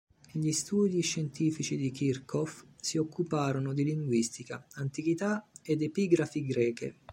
[0.31, 6.95] Gli studi scientifici di Kirchhoff si occuparono di linguistica, antichità ed epigrafi greche.